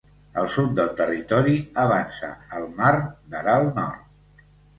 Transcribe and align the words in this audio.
Al 0.43 0.47
sud 0.53 0.69
del 0.77 0.87
territori 1.01 1.53
avança 1.83 2.31
el 2.61 2.67
Mar 2.81 2.95
d'Aral 3.35 3.71
Nord. 3.79 4.43